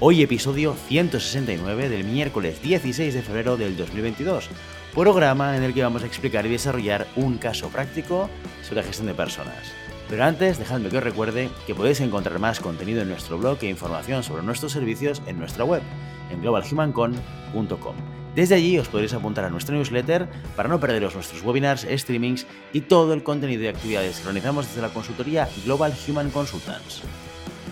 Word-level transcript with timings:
Hoy 0.00 0.22
episodio 0.22 0.76
169 0.86 1.88
del 1.88 2.04
miércoles 2.04 2.62
16 2.62 3.14
de 3.14 3.20
febrero 3.20 3.56
del 3.56 3.76
2022, 3.76 4.48
programa 4.94 5.56
en 5.56 5.64
el 5.64 5.74
que 5.74 5.82
vamos 5.82 6.04
a 6.04 6.06
explicar 6.06 6.46
y 6.46 6.50
desarrollar 6.50 7.08
un 7.16 7.36
caso 7.36 7.68
práctico 7.68 8.30
sobre 8.62 8.82
la 8.82 8.86
gestión 8.86 9.08
de 9.08 9.14
personas. 9.14 9.72
Pero 10.08 10.22
antes, 10.22 10.56
dejadme 10.56 10.88
que 10.88 10.98
os 10.98 11.02
recuerde 11.02 11.50
que 11.66 11.74
podéis 11.74 12.00
encontrar 12.00 12.38
más 12.38 12.60
contenido 12.60 13.02
en 13.02 13.08
nuestro 13.08 13.38
blog 13.38 13.58
e 13.62 13.68
información 13.68 14.22
sobre 14.22 14.44
nuestros 14.44 14.70
servicios 14.70 15.20
en 15.26 15.36
nuestra 15.36 15.64
web, 15.64 15.82
en 16.30 16.42
globalhumancon.com. 16.42 17.96
Desde 18.36 18.54
allí 18.54 18.78
os 18.78 18.86
podréis 18.86 19.14
apuntar 19.14 19.46
a 19.46 19.50
nuestra 19.50 19.74
newsletter 19.74 20.28
para 20.54 20.68
no 20.68 20.78
perderos 20.78 21.16
nuestros 21.16 21.42
webinars, 21.42 21.84
streamings 21.90 22.46
y 22.72 22.82
todo 22.82 23.14
el 23.14 23.24
contenido 23.24 23.64
y 23.64 23.66
actividades 23.66 24.18
que 24.18 24.26
realizamos 24.26 24.68
desde 24.68 24.80
la 24.80 24.94
consultoría 24.94 25.48
Global 25.64 25.92
Human 26.06 26.30
Consultants. 26.30 27.02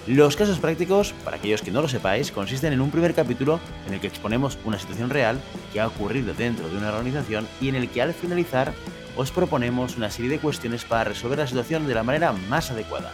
Los 0.06 0.36
casos 0.36 0.60
prácticos, 0.60 1.12
para 1.24 1.36
aquellos 1.36 1.62
que 1.62 1.72
no 1.72 1.82
lo 1.82 1.88
sepáis, 1.88 2.30
consisten 2.30 2.72
en 2.72 2.80
un 2.80 2.92
primer 2.92 3.12
capítulo 3.12 3.58
en 3.88 3.94
el 3.94 4.00
que 4.00 4.06
exponemos 4.06 4.56
una 4.64 4.78
situación 4.78 5.10
real 5.10 5.40
que 5.72 5.80
ha 5.80 5.88
ocurrido 5.88 6.32
dentro 6.32 6.68
de 6.68 6.76
una 6.76 6.90
organización 6.90 7.48
y 7.60 7.68
en 7.68 7.74
el 7.74 7.88
que 7.88 8.02
al 8.02 8.14
finalizar 8.14 8.72
os 9.16 9.32
proponemos 9.32 9.96
una 9.96 10.08
serie 10.08 10.30
de 10.30 10.38
cuestiones 10.38 10.84
para 10.84 11.02
resolver 11.02 11.40
la 11.40 11.48
situación 11.48 11.88
de 11.88 11.94
la 11.94 12.04
manera 12.04 12.30
más 12.48 12.70
adecuada. 12.70 13.12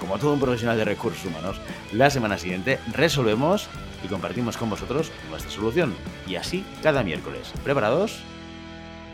Como 0.00 0.18
todo 0.18 0.32
un 0.32 0.40
profesional 0.40 0.76
de 0.76 0.84
recursos 0.84 1.24
humanos, 1.24 1.60
la 1.92 2.10
semana 2.10 2.38
siguiente 2.38 2.80
resolvemos 2.92 3.68
y 4.04 4.08
compartimos 4.08 4.56
con 4.56 4.68
vosotros 4.68 5.12
nuestra 5.30 5.52
solución. 5.52 5.94
Y 6.26 6.34
así 6.34 6.64
cada 6.82 7.04
miércoles. 7.04 7.52
¿Preparados? 7.62 8.18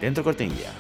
Dentro 0.00 0.24
cortinilla. 0.24 0.70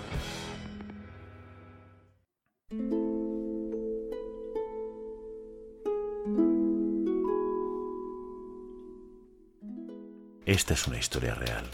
Esta 10.52 10.74
es 10.74 10.86
una 10.86 10.98
historia 10.98 11.34
real. 11.34 11.64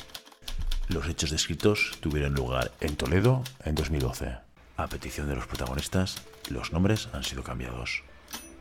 Los 0.87 1.09
hechos 1.09 1.33
descritos 1.33 1.98
tuvieron 2.01 2.34
lugar 2.34 2.71
en 2.79 2.95
Toledo 2.95 3.43
en 3.65 3.75
2012. 3.75 4.37
A 4.77 4.87
petición 4.87 5.27
de 5.27 5.34
los 5.34 5.48
protagonistas, 5.48 6.25
los 6.48 6.73
nombres 6.73 7.09
han 7.12 7.25
sido 7.25 7.43
cambiados. 7.43 8.05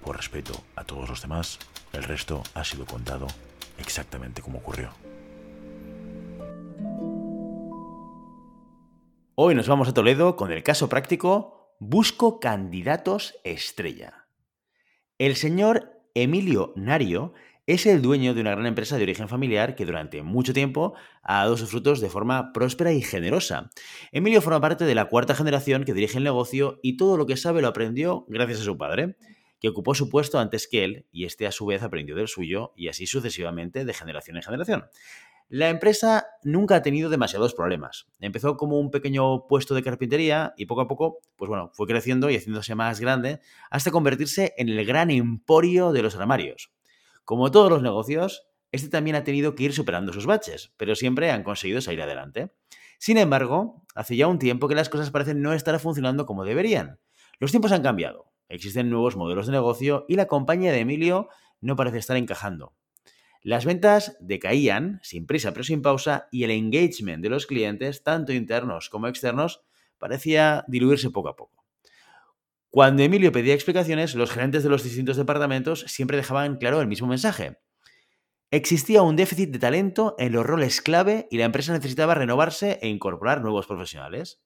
Por 0.04 0.18
respeto 0.18 0.54
a 0.76 0.86
todos 0.86 1.08
los 1.08 1.22
demás, 1.22 1.60
el 1.94 2.04
resto 2.04 2.42
ha 2.56 2.64
sido 2.64 2.88
contado 2.88 3.28
exactamente 3.78 4.42
como 4.42 4.58
ocurrió. 4.58 4.90
Hoy 9.36 9.54
nos 9.54 9.68
vamos 9.68 9.88
a 9.88 9.94
Toledo 9.94 10.36
con 10.36 10.52
el 10.52 10.64
caso 10.64 10.90
práctico 10.90 11.76
Busco 11.80 12.40
candidatos 12.40 13.36
estrella. 13.44 14.26
El 15.20 15.36
señor 15.36 15.92
Emilio 16.16 16.73
Nario 16.76 17.36
es 17.68 17.86
el 17.86 18.02
dueño 18.02 18.34
de 18.34 18.40
una 18.40 18.52
gran 18.52 18.66
empresa 18.66 18.96
de 18.96 19.04
origen 19.04 19.28
familiar 19.28 19.76
que 19.76 19.86
durante 19.86 20.23
mucho 20.23 20.54
tiempo 20.54 20.94
ha 21.22 21.44
dado 21.44 21.58
sus 21.58 21.70
frutos 21.70 22.00
de 22.00 22.10
forma 22.10 22.54
próspera 22.54 22.94
y 22.94 23.02
generosa. 23.02 23.70
Emilio 24.14 24.42
forma 24.42 24.62
parte 24.62 24.86
de 24.86 24.96
la 24.96 25.06
cuarta 25.06 25.36
generación 25.36 25.84
que 25.84 25.94
dirige 25.94 26.18
el 26.18 26.23
negocio 26.23 26.80
y 26.82 26.95
todo 26.95 27.17
lo 27.17 27.26
que 27.26 27.36
sabe 27.36 27.61
lo 27.61 27.67
aprendió 27.67 28.26
gracias 28.30 28.61
a 28.61 28.64
su 28.64 28.78
padre, 28.78 29.17
que 29.60 29.67
ocupó 29.67 29.95
su 29.95 30.10
puesto 30.10 30.39
antes 30.39 30.70
que 30.70 30.86
él 30.86 31.08
y 31.11 31.26
este 31.26 31.45
a 31.45 31.52
su 31.52 31.66
vez 31.66 31.83
aprendió 31.83 32.16
del 32.16 32.30
suyo 32.30 32.72
y 32.78 32.88
así 32.88 33.05
sucesivamente 33.05 33.84
de 33.84 33.94
generación 33.94 34.38
en 34.38 34.44
generación. 34.44 34.86
La 35.49 35.67
empresa 35.67 36.28
nunca 36.44 36.78
ha 36.78 36.82
tenido 36.82 37.10
demasiados 37.10 37.54
problemas. 37.54 38.08
Empezó 38.20 38.55
como 38.55 38.80
un 38.80 38.92
pequeño 38.92 39.45
puesto 39.48 39.76
de 39.76 39.84
carpintería 39.84 40.54
y 40.55 40.67
poco 40.67 40.82
a 40.82 40.88
poco, 40.88 41.20
pues 41.36 41.49
bueno, 41.49 41.72
fue 41.73 41.86
creciendo 41.86 42.30
y 42.30 42.38
haciéndose 42.38 42.76
más 42.76 43.02
grande 43.02 43.42
hasta 43.70 43.92
convertirse 43.92 44.54
en 44.58 44.70
el 44.70 44.86
gran 44.86 45.11
emporio 45.11 45.92
de 45.92 46.02
los 46.02 46.16
armarios. 46.16 46.72
Como 47.27 47.52
todos 47.52 47.70
los 47.70 47.82
negocios, 47.82 48.48
este 48.71 48.88
también 48.88 49.17
ha 49.17 49.26
tenido 49.26 49.54
que 49.54 49.64
ir 49.64 49.73
superando 49.73 50.14
sus 50.14 50.26
baches, 50.26 50.71
pero 50.77 50.95
siempre 50.95 51.30
han 51.30 51.43
conseguido 51.43 51.82
salir 51.82 52.02
adelante. 52.02 52.54
Sin 52.99 53.17
embargo, 53.17 53.83
hace 53.95 54.15
ya 54.15 54.27
un 54.27 54.39
tiempo 54.39 54.70
que 54.70 54.76
las 54.76 54.88
cosas 54.88 55.11
parecen 55.11 55.42
no 55.42 55.52
estar 55.52 55.77
funcionando 55.82 56.26
como 56.26 56.45
deberían. 56.45 57.02
Los 57.37 57.52
tiempos 57.52 57.73
han 57.73 57.83
cambiado, 57.83 58.32
existen 58.48 58.89
nuevos 58.89 59.17
modelos 59.17 59.48
de 59.48 59.52
negocio 59.52 60.05
y 60.08 60.16
la 60.16 60.27
compañía 60.27 60.71
de 60.71 60.80
Emilio 60.80 61.27
no 61.60 61.76
parece 61.76 61.98
estar 61.98 62.16
encajando. 62.16 62.77
Las 63.43 63.66
ventas 63.66 64.16
decaían, 64.21 65.02
sin 65.04 65.27
prisa 65.27 65.52
pero 65.52 65.66
sin 65.66 65.82
pausa, 65.82 66.30
y 66.32 66.45
el 66.45 66.52
engagement 66.52 67.21
de 67.21 67.30
los 67.30 67.45
clientes, 67.45 68.04
tanto 68.04 68.32
internos 68.32 68.87
como 68.87 69.10
externos, 69.10 69.66
parecía 69.98 70.64
diluirse 70.70 71.10
poco 71.10 71.27
a 71.27 71.36
poco. 71.36 71.57
Cuando 72.70 73.02
Emilio 73.02 73.32
pedía 73.32 73.54
explicaciones, 73.54 74.14
los 74.14 74.30
gerentes 74.30 74.64
de 74.64 74.70
los 74.70 74.83
distintos 74.83 75.17
departamentos 75.17 75.86
siempre 75.88 76.17
dejaban 76.17 76.58
claro 76.58 76.82
el 76.82 76.88
mismo 76.88 77.08
mensaje. 77.08 77.58
Existía 78.52 79.02
un 79.02 79.16
déficit 79.16 79.52
de 79.52 79.60
talento 79.60 80.16
en 80.20 80.32
los 80.33 80.45
roles 80.45 80.82
clave 80.82 81.28
y 81.32 81.38
la 81.38 81.45
empresa 81.45 81.73
necesitaba 81.73 82.14
renovarse 82.14 82.80
e 82.82 82.88
incorporar 82.88 83.42
nuevos 83.42 83.67
profesionales. 83.67 84.42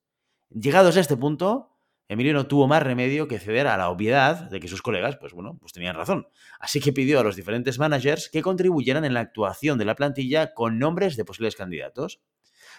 Llegados 0.49 0.97
a 0.97 0.99
este 1.01 1.17
punto, 1.17 1.71
Emilio 2.07 2.33
no 2.33 2.45
tuvo 2.45 2.67
más 2.67 2.83
remedio 2.83 3.27
que 3.27 3.39
ceder 3.39 3.67
a 3.67 3.77
la 3.77 3.89
obviedad 3.89 4.49
de 4.49 4.59
que 4.59 4.67
sus 4.67 4.81
colegas, 4.81 5.17
pues 5.17 5.33
bueno, 5.33 5.57
pues 5.59 5.71
tenían 5.71 5.95
razón. 5.95 6.27
Así 6.59 6.79
que 6.81 6.91
pidió 6.91 7.19
a 7.19 7.23
los 7.23 7.35
diferentes 7.35 7.79
managers 7.79 8.29
que 8.29 8.41
contribuyeran 8.41 9.05
en 9.05 9.13
la 9.13 9.21
actuación 9.21 9.77
de 9.77 9.85
la 9.85 9.95
plantilla 9.95 10.53
con 10.53 10.77
nombres 10.77 11.15
de 11.15 11.23
posibles 11.23 11.55
candidatos. 11.55 12.21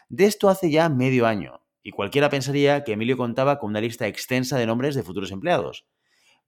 De 0.09 0.27
esto 0.27 0.51
hace 0.51 0.71
ya 0.71 0.89
medio 0.89 1.27
año, 1.27 1.62
y 1.83 1.91
cualquiera 1.91 2.31
pensaría 2.31 2.85
que 2.85 2.93
Emilio 2.93 3.17
contaba 3.17 3.59
con 3.59 3.71
una 3.71 3.81
lista 3.81 4.07
extensa 4.07 4.59
de 4.59 4.67
nombres 4.67 4.95
de 4.95 5.03
futuros 5.03 5.33
empleados. 5.33 5.87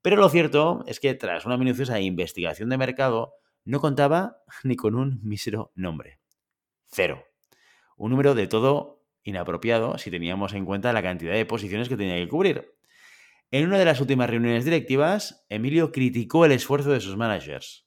Pero 0.03 0.17
lo 0.17 0.29
cierto 0.29 0.85
es 0.87 1.01
que 1.01 1.15
tras 1.15 1.47
una 1.47 1.57
minuciosa 1.57 2.01
investigación 2.01 2.69
de 2.69 2.79
mercado, 2.79 3.35
no 3.65 3.81
contaba 3.81 4.43
ni 4.63 4.77
con 4.77 4.95
un 4.95 5.21
mísero 5.23 5.73
nombre. 5.75 6.21
Cero. 6.87 7.25
Un 7.97 8.11
número 8.11 8.35
de 8.35 8.47
todo 8.47 9.03
inapropiado 9.23 9.99
si 9.99 10.11
teníamos 10.11 10.53
en 10.53 10.65
cuenta 10.65 10.93
la 10.93 11.03
cantidad 11.03 11.33
de 11.33 11.47
posiciones 11.47 11.89
que 11.89 11.97
tenía 11.97 12.17
que 12.17 12.29
cubrir. 12.29 12.75
En 13.51 13.67
una 13.67 13.79
de 13.79 13.85
las 13.85 14.01
últimas 14.01 14.29
reuniones 14.29 14.65
directivas, 14.65 15.47
Emilio 15.49 15.93
criticó 15.93 16.45
el 16.45 16.53
esfuerzo 16.53 16.91
de 16.91 17.01
sus 17.01 17.17
managers, 17.17 17.87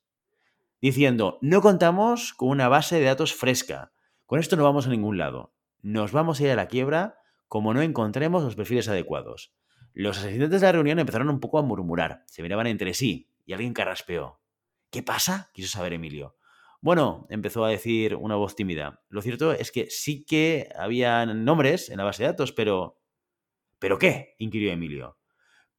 diciendo, 0.82 1.38
no 1.42 1.62
contamos 1.62 2.34
con 2.34 2.50
una 2.50 2.70
base 2.70 3.00
de 3.00 3.06
datos 3.06 3.34
fresca, 3.34 3.92
con 4.26 4.40
esto 4.40 4.56
no 4.56 4.64
vamos 4.64 4.88
a 4.88 4.90
ningún 4.90 5.18
lado, 5.18 5.54
nos 5.82 6.12
vamos 6.12 6.40
a 6.40 6.44
ir 6.44 6.52
a 6.52 6.56
la 6.56 6.68
quiebra 6.68 7.20
como 7.48 7.74
no 7.74 7.82
encontremos 7.82 8.44
los 8.44 8.56
perfiles 8.56 8.90
adecuados. 8.90 9.54
Los 9.94 10.20
asistentes 10.20 10.62
de 10.62 10.68
la 10.68 10.72
reunión 10.74 11.00
empezaron 11.00 11.30
un 11.30 11.40
poco 11.40 11.60
a 11.60 11.64
murmurar, 11.64 12.24
se 12.28 12.44
miraban 12.44 12.68
entre 12.68 12.94
sí, 12.94 13.32
y 13.46 13.54
alguien 13.54 13.74
carraspeó. 13.74 14.42
¿Qué 14.92 15.04
pasa? 15.04 15.50
quiso 15.54 15.70
saber 15.70 15.94
Emilio. 15.94 16.38
Bueno, 16.82 17.26
empezó 17.30 17.66
a 17.66 17.70
decir 17.70 18.16
una 18.16 18.36
voz 18.36 18.56
tímida. 18.56 19.02
Lo 19.10 19.22
cierto 19.22 19.52
es 19.54 19.72
que 19.72 19.90
sí 19.90 20.24
que 20.24 20.70
habían 20.78 21.44
nombres 21.44 21.90
en 21.90 21.98
la 21.98 22.04
base 22.04 22.24
de 22.24 22.30
datos, 22.30 22.52
pero... 22.52 23.02
¿Pero 23.80 23.98
qué? 23.98 24.36
inquirió 24.38 24.72
Emilio. 24.72 25.18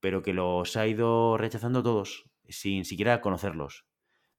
Pero 0.00 0.22
que 0.22 0.32
los 0.32 0.76
ha 0.76 0.86
ido 0.86 1.36
rechazando 1.36 1.82
todos, 1.82 2.30
sin 2.48 2.84
siquiera 2.84 3.20
conocerlos, 3.20 3.86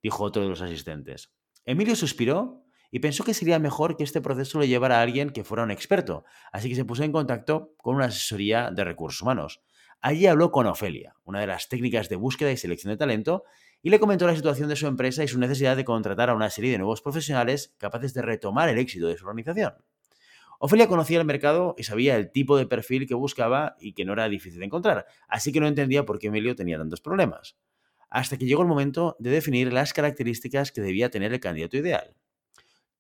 dijo 0.02 0.24
otro 0.24 0.42
de 0.42 0.50
los 0.50 0.62
asistentes. 0.62 1.34
Emilio 1.66 1.96
suspiró 1.96 2.66
y 2.92 3.00
pensó 3.00 3.24
que 3.24 3.34
sería 3.34 3.60
mejor 3.60 3.98
que 3.98 4.04
este 4.04 4.22
proceso 4.22 4.60
lo 4.60 4.66
llevara 4.66 5.00
a 5.00 5.02
alguien 5.02 5.30
que 5.30 5.44
fuera 5.44 5.64
un 5.64 5.72
experto, 5.72 6.26
así 6.52 6.70
que 6.70 6.76
se 6.76 6.86
puso 6.86 7.04
en 7.04 7.12
contacto 7.12 7.74
con 7.78 7.96
una 7.96 8.06
asesoría 8.06 8.72
de 8.72 8.84
recursos 8.84 9.22
humanos. 9.22 9.62
Allí 10.02 10.28
habló 10.28 10.52
con 10.52 10.66
Ofelia, 10.66 11.16
una 11.26 11.42
de 11.42 11.48
las 11.48 11.68
técnicas 11.68 12.08
de 12.08 12.16
búsqueda 12.16 12.52
y 12.52 12.58
selección 12.58 12.92
de 12.92 12.98
talento, 12.98 13.44
y 13.82 13.90
le 13.90 14.00
comentó 14.00 14.28
la 14.28 14.36
situación 14.36 14.70
de 14.70 14.76
su 14.76 14.88
empresa 14.88 15.24
y 15.24 15.28
su 15.28 15.40
necesidad 15.40 15.76
de 15.76 15.86
contratar 15.86 16.30
a 16.30 16.36
una 16.36 16.50
serie 16.50 16.72
de 16.72 16.78
nuevos 16.78 17.02
profesionales 17.02 17.76
capaces 17.78 18.14
de 18.14 18.22
retomar 18.22 18.70
el 18.70 18.78
éxito 18.78 19.08
de 19.08 19.18
su 19.18 19.26
organización. 19.26 19.74
Ofelia 20.62 20.88
conocía 20.88 21.20
el 21.20 21.26
mercado 21.26 21.76
y 21.78 21.84
sabía 21.84 22.18
el 22.18 22.32
tipo 22.32 22.58
de 22.58 22.66
perfil 22.66 23.08
que 23.08 23.14
buscaba 23.14 23.78
y 23.80 23.94
que 23.94 24.04
no 24.04 24.14
era 24.14 24.28
difícil 24.28 24.60
de 24.60 24.66
encontrar, 24.66 25.06
así 25.30 25.54
que 25.54 25.62
no 25.62 25.68
entendía 25.68 26.06
por 26.06 26.20
qué 26.20 26.28
Emilio 26.28 26.56
tenía 26.56 26.78
tantos 26.78 27.00
problemas. 27.00 27.58
Hasta 28.10 28.38
que 28.38 28.46
llegó 28.46 28.64
el 28.64 28.68
momento 28.68 29.16
de 29.20 29.30
definir 29.30 29.72
las 29.72 29.94
características 29.94 30.72
que 30.72 30.82
debía 30.82 31.10
tener 31.10 31.32
el 31.32 31.40
candidato 31.40 31.78
ideal. 31.78 32.16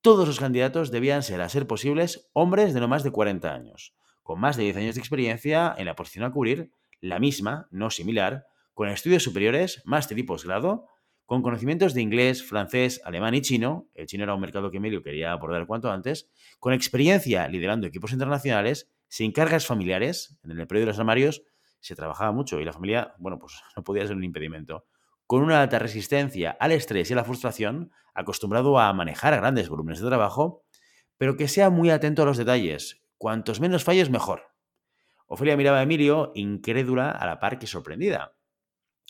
Todos 0.01 0.27
los 0.27 0.39
candidatos 0.39 0.91
debían 0.91 1.23
ser, 1.23 1.41
a 1.41 1.49
ser 1.49 1.67
posibles, 1.67 2.29
hombres 2.31 2.73
de 2.73 2.79
no 2.79 2.87
más 2.87 3.03
de 3.03 3.11
40 3.11 3.53
años, 3.53 3.93
con 4.23 4.39
más 4.39 4.55
de 4.55 4.63
10 4.63 4.77
años 4.77 4.95
de 4.95 5.01
experiencia 5.01 5.75
en 5.77 5.85
la 5.85 5.95
posición 5.95 6.23
a 6.23 6.31
cubrir, 6.31 6.71
la 7.01 7.19
misma, 7.19 7.67
no 7.69 7.89
similar, 7.89 8.45
con 8.73 8.87
estudios 8.87 9.23
superiores, 9.23 9.81
máster 9.83 10.17
y 10.17 10.23
posgrado, 10.23 10.87
con 11.25 11.41
conocimientos 11.41 11.93
de 11.93 12.01
inglés, 12.01 12.43
francés, 12.43 13.01
alemán 13.03 13.35
y 13.35 13.41
chino, 13.41 13.89
el 13.93 14.07
chino 14.07 14.23
era 14.23 14.33
un 14.33 14.39
mercado 14.39 14.71
que 14.71 14.77
Emilio 14.77 15.03
quería 15.03 15.33
abordar 15.33 15.67
cuanto 15.67 15.91
antes, 15.91 16.29
con 16.59 16.71
experiencia 16.71 17.49
liderando 17.49 17.85
equipos 17.85 18.13
internacionales, 18.13 18.89
sin 19.09 19.33
cargas 19.33 19.65
familiares, 19.65 20.39
en 20.43 20.51
el 20.51 20.65
periodo 20.65 20.85
de 20.85 20.91
los 20.91 20.99
armarios 20.99 21.43
se 21.81 21.95
trabajaba 21.95 22.31
mucho 22.31 22.59
y 22.59 22.65
la 22.65 22.73
familia, 22.73 23.15
bueno, 23.17 23.37
pues 23.37 23.61
no 23.75 23.83
podía 23.83 24.07
ser 24.07 24.15
un 24.15 24.23
impedimento. 24.23 24.85
Con 25.27 25.43
una 25.43 25.61
alta 25.61 25.77
resistencia 25.77 26.57
al 26.59 26.71
estrés 26.71 27.09
y 27.09 27.13
a 27.13 27.17
la 27.17 27.23
frustración, 27.23 27.91
acostumbrado 28.19 28.77
a 28.79 28.93
manejar 28.93 29.35
grandes 29.35 29.69
volúmenes 29.69 30.01
de 30.01 30.07
trabajo, 30.07 30.65
pero 31.17 31.35
que 31.35 31.47
sea 31.47 31.69
muy 31.69 31.89
atento 31.89 32.23
a 32.23 32.25
los 32.25 32.37
detalles. 32.37 33.01
Cuantos 33.17 33.59
menos 33.59 33.83
fallos, 33.83 34.09
mejor. 34.09 34.43
Ofelia 35.27 35.57
miraba 35.57 35.79
a 35.79 35.83
Emilio, 35.83 36.31
incrédula 36.35 37.11
a 37.11 37.25
la 37.25 37.39
par 37.39 37.59
que 37.59 37.67
sorprendida. 37.67 38.35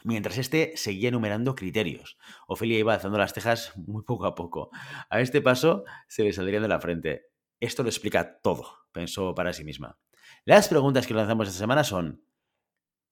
Mientras 0.03 0.37
este 0.37 0.73
seguía 0.75 1.09
enumerando 1.09 1.55
criterios. 1.55 2.17
Ofelia 2.47 2.79
iba 2.79 2.93
alzando 2.93 3.17
las 3.17 3.33
cejas 3.33 3.73
muy 3.75 4.03
poco 4.03 4.25
a 4.25 4.35
poco. 4.35 4.69
A 5.09 5.19
este 5.21 5.41
paso 5.41 5.83
se 6.07 6.23
le 6.23 6.33
saldrían 6.33 6.61
de 6.61 6.69
la 6.69 6.79
frente. 6.79 7.25
Esto 7.59 7.83
lo 7.83 7.89
explica 7.89 8.39
todo, 8.41 8.65
pensó 8.91 9.35
para 9.35 9.53
sí 9.53 9.63
misma. 9.63 9.99
Las 10.45 10.69
preguntas 10.69 11.05
que 11.05 11.13
lanzamos 11.13 11.47
esta 11.47 11.59
semana 11.59 11.83
son: 11.83 12.23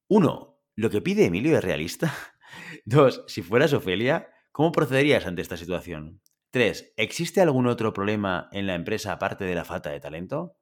1. 0.07 0.59
¿Lo 0.75 0.89
que 0.89 1.01
pide 1.01 1.25
Emilio 1.25 1.57
es 1.57 1.63
realista? 1.63 2.13
2. 2.85 3.25
Si 3.27 3.41
fueras 3.41 3.73
Ofelia, 3.73 4.29
¿cómo 4.57 4.71
procederías 4.71 5.27
ante 5.27 5.43
esta 5.43 5.55
situación? 5.55 6.19
3. 6.49 6.95
¿Existe 6.97 7.41
algún 7.41 7.67
otro 7.67 7.93
problema 7.93 8.49
en 8.51 8.65
la 8.65 8.73
empresa 8.73 9.11
aparte 9.11 9.45
de 9.45 9.53
la 9.53 9.63
falta 9.63 9.91
de 9.91 9.99
talento? 9.99 10.57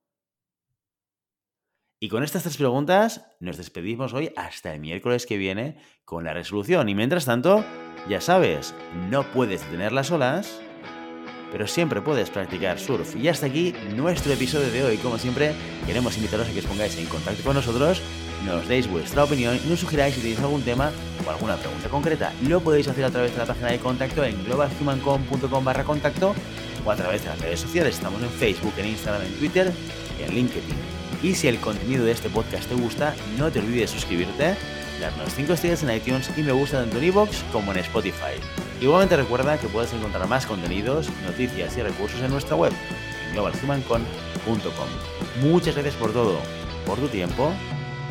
Y 2.02 2.10
con 2.10 2.22
estas 2.22 2.44
tres 2.44 2.58
preguntas 2.58 3.26
nos 3.40 3.56
despedimos 3.56 4.14
hoy 4.14 4.34
hasta 4.36 4.74
el 4.74 4.82
miércoles 4.82 5.26
que 5.26 5.38
viene 5.38 5.78
con 6.04 6.26
la 6.26 6.34
resolución. 6.34 6.90
Y 6.90 6.94
mientras 6.94 7.24
tanto, 7.24 7.64
ya 8.10 8.20
sabes, 8.20 8.76
no 9.10 9.24
puedes 9.32 9.62
detener 9.62 9.94
las 9.94 10.12
olas, 10.12 10.60
pero 11.54 11.66
siempre 11.66 12.02
puedes 12.02 12.30
practicar 12.30 12.78
surf. 12.78 13.16
Y 13.16 13.30
hasta 13.30 13.46
aquí 13.46 13.74
nuestro 13.96 14.34
episodio 14.34 14.74
de 14.74 14.84
hoy. 14.84 14.98
Como 14.98 15.18
siempre, 15.18 15.54
queremos 15.86 16.18
invitaros 16.18 16.50
a 16.50 16.52
que 16.52 16.60
os 16.60 16.66
pongáis 16.66 16.98
en 16.98 17.06
contacto 17.06 17.44
con 17.44 17.56
nosotros, 17.56 18.02
nos 18.46 18.68
deis 18.68 18.88
vuestra 18.88 19.24
opinión 19.24 19.60
y 19.64 19.68
nos 19.68 19.80
sugiráis 19.80 20.16
si 20.16 20.22
tenéis 20.22 20.40
algún 20.40 20.62
tema 20.62 20.92
o 21.26 21.30
alguna 21.30 21.58
pregunta 21.58 21.90
concreta. 21.90 22.32
Lo 22.48 22.62
podéis 22.62 22.88
hacer 22.88 23.04
a 23.04 23.10
través 23.10 23.32
de 23.32 23.38
la 23.40 23.46
página 23.46 23.72
de 23.72 23.80
contacto 23.80 24.24
en 24.24 24.44
globalhumancom.com 24.46 25.66
barra 25.66 25.84
contacto 25.84 26.36
o 26.86 26.92
a 26.92 26.96
través 26.96 27.24
de 27.24 27.30
las 27.30 27.40
redes 27.40 27.60
sociales. 27.60 27.96
Estamos 27.96 28.22
en 28.22 28.30
Facebook, 28.30 28.74
en 28.78 28.88
Instagram, 28.88 29.24
en 29.24 29.34
Twitter 29.34 29.72
y 30.20 30.24
en 30.24 30.36
LinkedIn. 30.36 30.76
Y 31.24 31.34
si 31.34 31.48
el 31.48 31.60
contenido 31.60 32.06
de 32.06 32.12
este 32.12 32.30
podcast 32.30 32.70
te 32.70 32.76
gusta, 32.76 33.16
no 33.38 33.52
te 33.52 33.60
olvides 33.60 33.92
de 33.92 34.00
suscribirte, 34.00 34.56
darnos 35.02 35.34
5 35.34 35.54
estrellas 35.54 35.84
en 35.84 35.96
iTunes 35.96 36.30
y 36.38 36.42
me 36.42 36.52
gusta 36.52 36.82
tanto 36.82 36.98
en 37.00 37.06
iVoox 37.06 37.44
como 37.52 37.72
en 37.72 37.80
Spotify. 37.80 38.36
Igualmente 38.80 39.18
recuerda 39.18 39.58
que 39.58 39.68
puedes 39.68 39.92
encontrar 39.94 40.28
más 40.28 40.46
contenidos, 40.46 41.10
noticias 41.26 41.76
y 41.78 41.82
recursos 41.82 42.22
en 42.22 42.32
nuestra 42.32 42.56
web, 42.56 42.74
en 43.28 43.34
globalhumancon.com. 43.34 44.88
Muchas 45.42 45.74
gracias 45.74 45.96
por 45.96 46.14
todo, 46.14 46.38
por 46.86 47.00
tu 47.00 47.08
tiempo, 47.08 47.52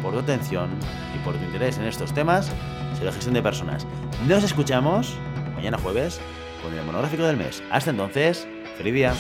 por 0.05 0.12
tu 0.12 0.21
atención 0.21 0.71
y 1.17 1.19
por 1.25 1.35
tu 1.35 1.45
interés 1.45 1.79
en 1.79 1.85
estos 1.87 2.12
temas 2.12 2.53
sobre 2.99 3.11
gestión 3.11 3.35
de 3.35 3.43
personas. 3.43 3.87
Nos 4.29 4.45
escuchamos 4.45 5.17
mañana 5.56 5.79
jueves 5.79 6.21
con 6.62 6.75
el 6.75 6.85
monográfico 6.85 7.25
del 7.25 7.39
mes. 7.39 7.62
Hasta 7.71 7.91
entonces, 7.91 8.47
feliz 8.77 8.95
día. 8.95 9.15